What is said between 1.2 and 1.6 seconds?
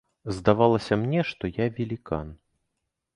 што